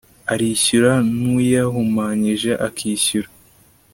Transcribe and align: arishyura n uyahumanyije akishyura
arishyura 0.33 0.91
n 1.19 1.21
uyahumanyije 1.37 2.51
akishyura 2.67 3.27